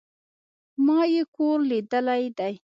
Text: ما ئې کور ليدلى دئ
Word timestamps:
ما 0.85 0.99
ئې 1.13 1.21
کور 1.35 1.57
ليدلى 1.69 2.19
دئ 2.37 2.53